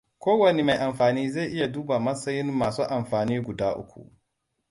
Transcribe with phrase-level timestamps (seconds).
[0.19, 4.11] Kowanne mai amfani zai iya duba matsayin masu amfani guda uku.